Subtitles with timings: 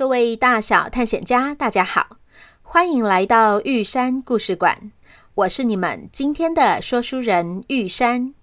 [0.00, 2.16] 各位大小探险家，大家好，
[2.62, 4.92] 欢迎来到玉山故事馆。
[5.34, 8.34] 我是你们今天的说书人玉山。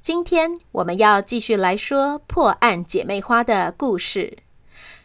[0.00, 4.38] 今天我们要继续来说破案姐妹花的故事。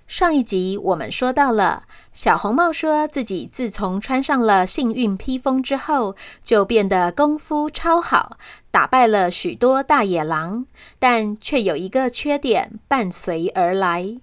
[0.08, 1.84] 上一集我们说到了
[2.14, 8.38] 小红帽说自己自从穿上了幸运披风之后，就变得功夫超好，
[8.72, 10.66] 打败了许多大野狼，
[10.98, 14.16] 但却有一个缺点伴随而来。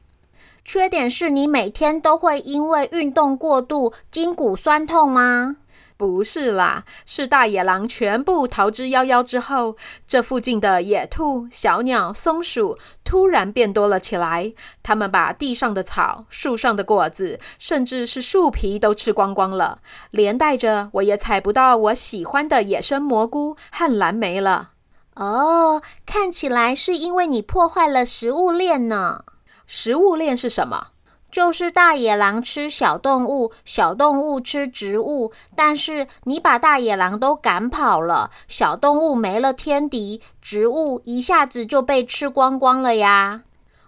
[0.66, 5.58] 缺点是你每天都会因为运动过度筋骨酸痛吗？
[5.96, 9.76] 不是啦，是大野狼全部逃之夭夭之后，
[10.08, 14.52] 这附近的野兔、小鸟、松鼠突然变多了起来。
[14.82, 19.78] 它们把地上的草、树上的果子，甚至是树皮都吃光光了，
[20.10, 24.70] 连带着我也采不到我喜欢的野生蘑菇和蓝莓了。
[25.14, 29.22] 哦，看起来是因为你破坏了食物链呢。
[29.66, 30.88] 食物链是什么？
[31.28, 35.32] 就是大野狼吃小动物，小动物吃植物。
[35.54, 43.42] 但是你把大野狼都赶跑了，小动物没了天敌，植物一下子就被吃光光了呀！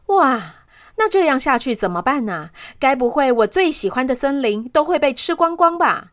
[0.07, 0.57] 哇，
[0.97, 2.51] 那这样下去怎么办呢？
[2.79, 6.09] 该不会我最喜欢的森林都会被吃光光吧？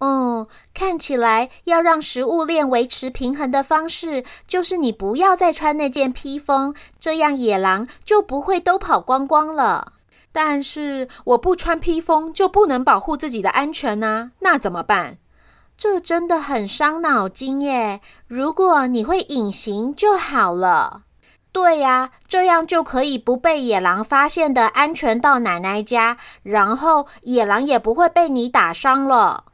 [0.00, 9.94] 嗯，看起来要让食物链维持平衡的方式，就是你不要再穿那件披风，这样野狼就不会都跑光光了。
[10.30, 14.30] 但是我不穿披风就不能保护自己的安全呢？
[14.38, 15.18] 那怎么办？
[15.76, 18.00] 这真的很伤脑筋耶。
[18.26, 21.02] 如果你会隐形就好了。
[21.50, 29.44] 对呀，这样就可以不被野狼发现的安全到奶奶家，然后野狼也不会被你打伤了。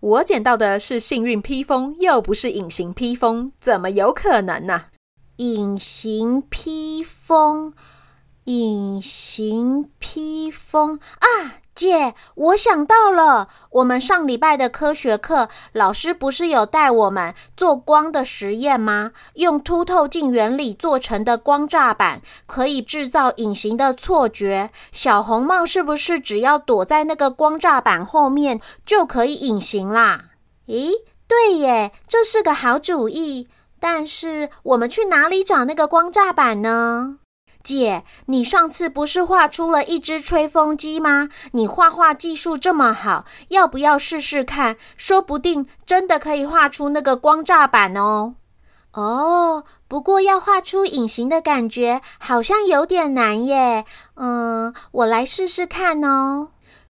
[0.00, 4.86] 我捡到的是幸运披风，又不是隐形披风，怎么有可能呢？
[5.36, 7.74] 隐形披风，
[8.44, 11.60] 隐形披风啊！
[11.76, 19.12] 姐，我想到了，我们上礼拜的科学课，老师不是有带我们做光的实验吗？
[19.34, 24.70] 用凸透镜原理做成的光栅板可以制造隐形的错觉。
[24.90, 30.30] 小红帽是不是只要躲在那个光栅板后面就可以隐形啦？
[30.66, 30.90] 咦，
[31.28, 33.48] 对耶，这是个好主意。
[33.78, 37.18] 但是我们去哪里找那个光栅板呢？
[37.66, 41.28] 姐，你上次不是画出了一只吹风机吗？
[41.50, 44.76] 你画画技术这么好，要不要试试看？
[44.96, 48.36] 说不定真的可以画出那个光栅板哦。
[48.92, 53.84] 哦，不过要画出隐形的感觉，好像有点难耶。
[54.14, 56.50] 嗯，我来试试看哦。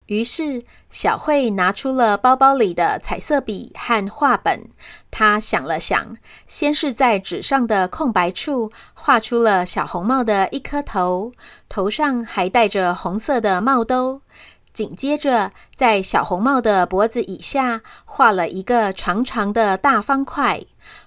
[0.06, 4.68] 于是，小慧拿出了包包里的彩色笔和画本。
[5.10, 11.32] 她想了想，先是在纸上的空白处画出了小红帽的一颗头，
[11.68, 14.20] 头上还戴着红色的帽兜。
[14.74, 20.62] 紧接着，在小红帽的脖子以下画了一个长长的大方块，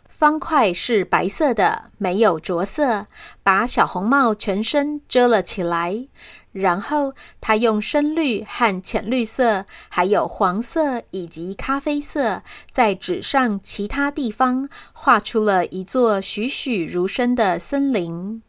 [0.07, 3.07] 方块是白色的，没有着色，
[3.43, 6.07] 把小红帽全身遮了起来。
[6.55, 18.41] 然后，他用深绿和浅绿色，还有黄色以及咖啡色，在纸上其他地方画出了一座栩栩如生的森林。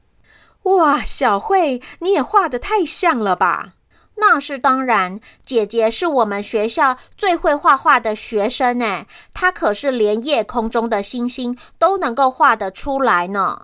[0.63, 3.73] 哇，小慧，你也画得太像了吧？
[4.19, 13.63] 那是当然，姐姐是我们学校最会画画的学生诶，她可是连夜空中的星星都能够画得出来呢。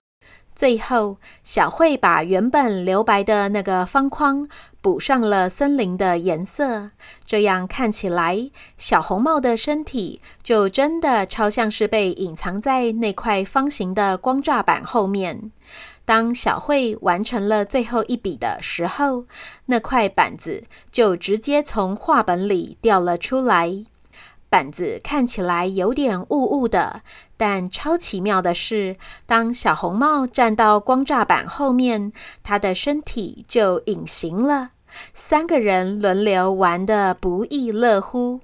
[0.55, 4.49] 最后，小慧把原本留白的那个方框
[4.81, 6.91] 补上了森林的颜色，
[7.25, 15.51] 这样看起来，小红帽的身体就真的超像是被隐藏在那块方形的光栅板后面。
[16.05, 19.25] 当小慧完成了最后一笔的时候，
[19.67, 23.85] 那块板子就直接从画本里掉了出来。
[24.53, 27.01] 板子看起来有点雾雾的，
[27.39, 32.13] 但超奇妙的是，当小红帽站到光栅板后面，
[32.43, 34.73] 他的身体就隐形了。
[35.15, 38.41] 三个人轮流玩得不亦乐乎。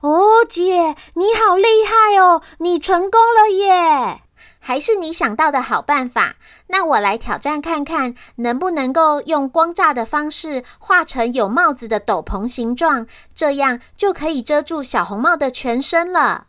[0.00, 4.22] 哦，姐，你好厉害哦，你成功了耶！
[4.60, 6.36] 还是你想到的好办法。
[6.68, 16.46] 那我来挑战看看，能不能够用光栅的方式画成有帽子的斗篷形状，这样就可以遮住小红帽的全身了。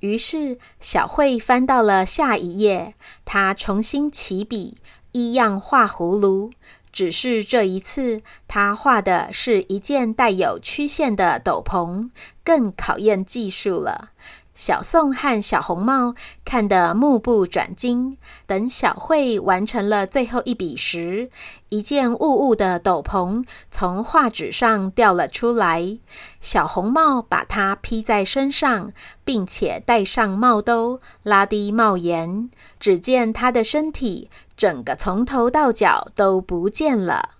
[0.00, 4.76] 于是小慧翻到了下一页，她重新起笔，
[5.12, 6.50] 一样画葫芦，
[6.92, 12.10] 只是这一次她画的是一件带有曲线的斗篷，
[12.44, 14.10] 更考验技术了。
[14.54, 16.14] 小宋和小红帽
[16.44, 18.16] 看得目不转睛。
[18.46, 21.28] 等小慧完成了最后一笔时，
[21.68, 25.98] 一件雾雾的斗篷从画纸上掉了出来。
[26.40, 28.92] 小红帽把它披在身上，
[29.24, 32.48] 并且戴上帽兜，拉低帽檐。
[32.78, 37.30] 只见他的身体整个从头到脚都不见了。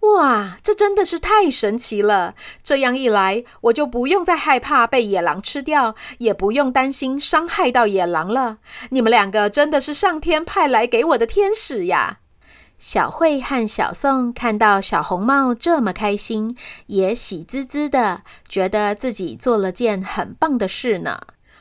[0.00, 2.34] 哇，这真的是太神奇了！
[2.62, 8.58] 这样一来，我就不用再害怕被野狼吃掉，也不用担心伤害到野狼了。
[8.90, 12.18] 你们两个真的是上天派来给我的天使呀！
[12.78, 16.56] 小慧和小宋看到小红帽这么开心，
[16.86, 21.20] 也喜滋滋的，觉得自己做了件很棒的事呢。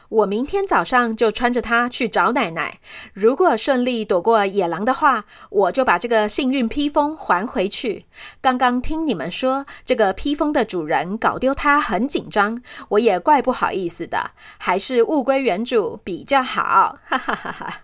[0.09, 2.79] 我明天早上就穿着它去找奶奶。
[3.13, 8.05] 如果顺利躲过野狼的话，我就把这个幸运披风还回去。
[8.41, 16.95] 刚刚听你们说这个披风的主人搞丢它很紧张，我也怪不好意思的，还是物归原主比较好。
[17.05, 17.81] 哈哈哈哈！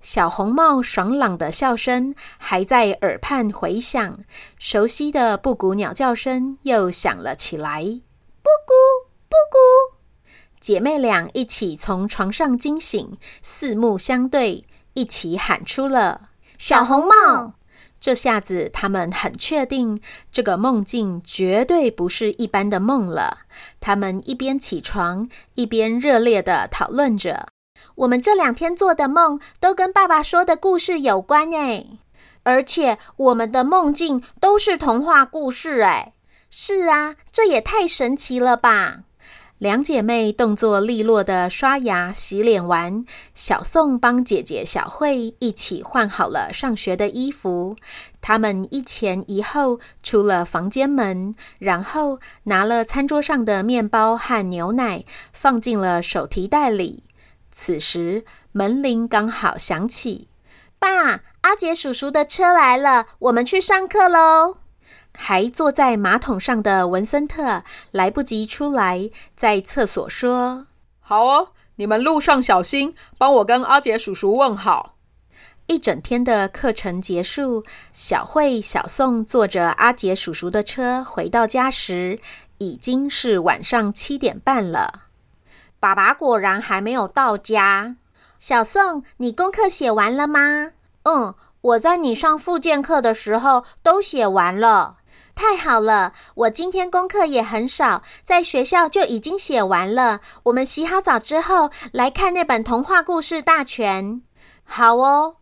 [0.00, 4.18] 小红帽爽朗的笑声还在耳畔回响，
[4.58, 7.82] 熟悉的布谷鸟叫声又响了起来。
[7.84, 9.91] 布谷，布谷。
[10.62, 14.64] 姐妹俩一起从床上惊醒，四目相对，
[14.94, 17.54] 一起喊出了“小红帽”。
[17.98, 20.00] 这下子，他们很确定，
[20.30, 23.38] 这个梦境绝对不是一般的梦了。
[23.80, 27.48] 他们一边起床，一边热烈的讨论着
[27.96, 31.86] ：“我们这两天做的梦，都跟爸爸说的故事有关哎，
[32.44, 36.12] 而且我们的梦境都是童话故事哎。
[36.50, 39.00] 是啊，这也太神奇了吧！”
[39.62, 47.76] 两姐妹动作利落地刷牙、洗脸完，小宋帮姐姐小慧一起换好了上学的衣服。
[48.20, 57.04] 她们一前一后出了房间门，然后拿了餐桌上的面包和牛奶，放进了手提袋里。
[57.52, 60.26] 此时门铃刚好响起，
[60.80, 64.56] 爸，阿杰叔叔的车来了，我们去上课喽。
[65.14, 70.66] 还坐在马桶上的文森特来不及出来，在厕所说
[71.00, 74.96] ：“好哦，你们路上小心，帮我跟阿杰叔叔问好。”
[75.66, 82.18] 一整天的课程结束，小慧、小宋坐着阿杰叔叔的车回到家时，
[82.58, 85.02] 已经是晚上七点半了。
[85.78, 87.96] 爸爸果然还没有到家。
[88.38, 90.72] 小宋，你功课写完了吗？
[91.04, 94.96] 嗯，我在你上复健课的时候都写完了。
[95.34, 100.20] 太好了，我今天功课也很少，在学校就已经写完了。
[100.44, 104.22] 我们洗好澡之后来看那本童话故事大全。
[104.64, 105.36] 好哦，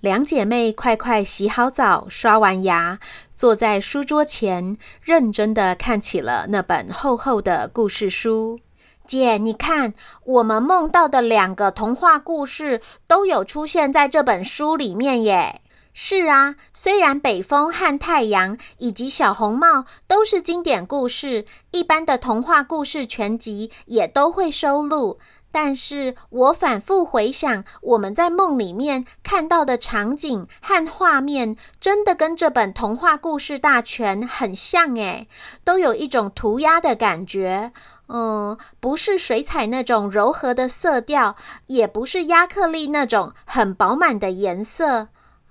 [0.00, 2.98] 两姐妹快快洗好澡，刷完牙，
[3.34, 8.60] 坐在书桌前，认真的看起了那本厚厚的故事书。
[9.06, 15.62] 姐，你看，我们梦到的两个童话故事都有出现在这本书里面耶。
[16.00, 25.18] 是啊，虽然北风和太阳以及小红帽都是经典故事，一般的童话故事全集也都会收录，
[25.50, 35.26] 但是我反复回想，我们在梦里面看到的场景和画面，真的跟这本童话故事大全很像诶，
[35.64, 37.72] 都有一种涂鸦的感觉。
[38.06, 41.34] 嗯，不是水彩那种柔和的色调，
[41.66, 45.08] 也不是亚克力那种很饱满的颜色。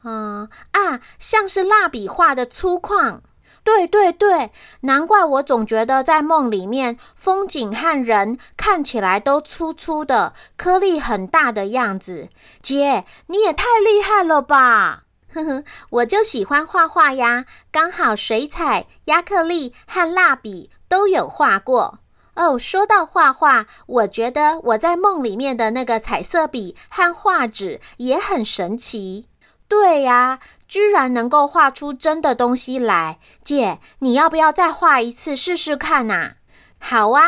[0.10, 3.20] 嗯啊，像是蜡笔画的粗犷，
[3.62, 12.30] 对对对，难怪我总觉得在梦里面，风景和人看起来都粗粗的，颗粒很大的样子。
[12.62, 15.04] 姐，你也太厉害了吧！
[15.34, 22.00] 呵呵，我就喜欢画画呀，刚好水彩、亚克力和蜡笔都有画过。
[22.36, 29.28] 哦，说到画画，我觉得我在梦里面的那个彩色笔和画纸也很神奇。
[29.68, 33.20] 对呀，居然能够画出真的东西来。
[33.44, 36.34] 姐，你要不要再画一次试试看呐？
[36.80, 37.24] 好啊，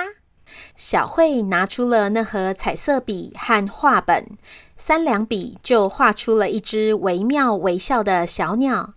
[0.76, 4.38] 小慧拿出了那盒彩色笔和画本，
[4.78, 8.94] 三两笔就画出了一只惟妙惟肖的小鸟。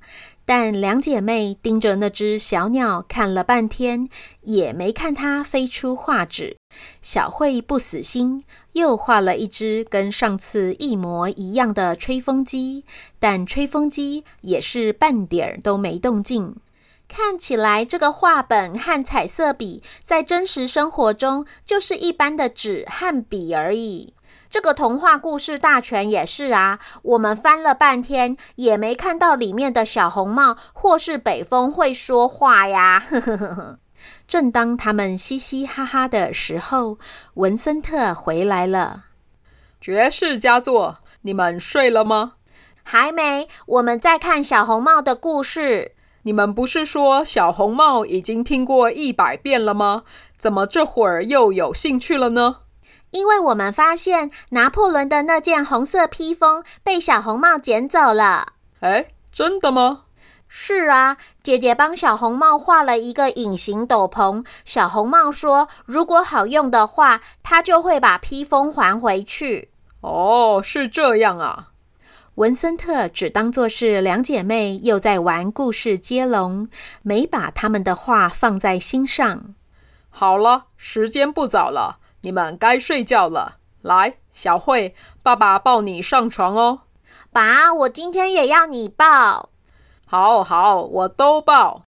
[0.54, 4.10] 但两姐妹盯着那只小鸟看了半天，
[4.42, 6.58] 也没看它飞出画纸。
[7.00, 12.84] 小慧不死心，又画了一只跟上次一模一样的吹风机，
[13.18, 16.54] 但吹风机也是半点儿都没动静。
[17.08, 24.12] 看起来，这个画本和彩色笔在真实生活中就是一般的纸和笔而已。
[24.52, 33.02] 这个童话故事大全也是啊，我们翻了半天也没看到里面的小红帽或是北风会说话呀。
[33.08, 33.78] 呵呵呵。
[34.28, 36.98] 正当他们嘻嘻哈哈的时候，
[37.32, 39.04] 文森特回来了。
[39.80, 42.34] 绝世佳作，你们睡了吗？
[42.82, 45.92] 还没，我们在看小红帽的故事。
[46.24, 50.02] 你们不是说小红帽已经听过一百遍了吗？
[50.36, 52.58] 怎么这会儿又有兴趣了呢？
[53.12, 58.54] 因为我们发现拿破仑的那件红色披风被小红帽捡走了。
[58.80, 60.02] 哎，真的吗？
[60.48, 64.44] 是啊，姐姐帮小红帽画了一个隐形斗篷。
[64.64, 69.70] 小红帽说，如果好用的话，她就会把披风还回去。
[70.00, 71.68] 哦，是这样啊。
[72.36, 76.68] 文森特只当作是两姐妹又在玩故事接龙，
[77.02, 79.54] 没把他们的话放在心上。
[80.10, 81.98] 好了，时间不早了。
[82.22, 83.58] 你们该睡觉了。
[83.82, 86.82] 来，小慧，爸爸抱你上床哦。
[87.32, 89.50] 爸，我今天也要你抱。
[90.06, 91.82] 好好，我都抱。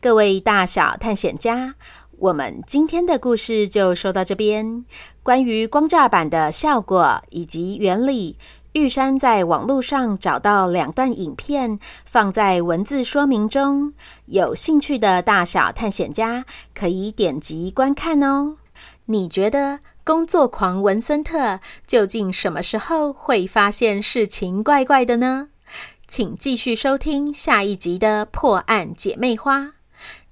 [0.00, 1.74] 各位大小探险家，
[2.18, 4.84] 我们今天的故事就说到这边。
[5.24, 8.38] 关于光栅板的效果以及原理，
[8.74, 13.92] 玉山在网络上找到两段影片，放在文字说明中。
[14.26, 18.58] 有兴趣的大小探险家可以点击观看哦。
[19.06, 25.48] 你觉得工作狂文森特究竟什么时候会发现事情怪怪的呢？
[26.06, 29.72] 请继续收听下一集的破案姐妹花。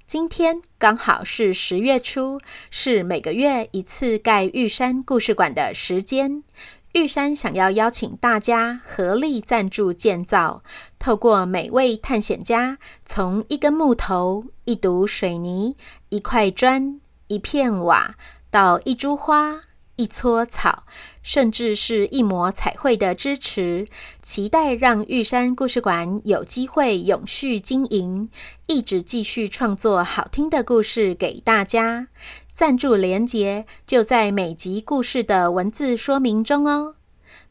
[0.06, 6.44] 今天刚好是十月初，是每个月一次盖玉山故事馆的时间。
[6.92, 10.62] 玉山想要邀请大家合力赞助建造，
[11.00, 15.74] 透过每位探险家从一根木头、一堵水泥、
[16.10, 18.14] 一块砖、一片瓦，
[18.48, 19.62] 到一株花。
[19.96, 20.84] 一撮草，
[21.22, 23.88] 甚至是一抹彩绘的支持，
[24.22, 28.30] 期待让玉山故事馆有机会永续经营，
[28.66, 32.08] 一直继续创作好听的故事给大家。
[32.52, 36.94] 赞助连结就在每集故事的文字说明中哦。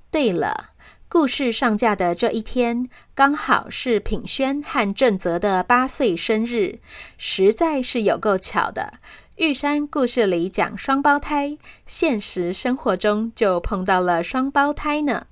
[0.09, 0.69] 对了，
[1.17, 6.79] 故事上架的这一天，刚好是品轩和正则的八岁生日，
[7.17, 8.95] 实在是有够巧的。
[9.37, 15.27] 玉山故事里讲双胞胎，现实生活中就碰到了双胞胎呢。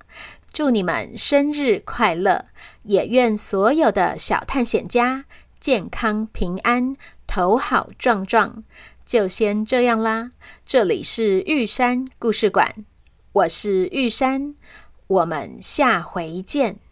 [0.50, 2.46] 祝你们生日快乐！
[2.84, 5.26] 也愿所有的小探险家
[5.60, 8.64] 健康平安，头好壮壮。
[9.04, 10.30] 就先这样啦，
[10.64, 12.74] 这里是玉山故事馆，
[13.32, 14.54] 我是玉山，
[15.14, 16.83] 我们下回见。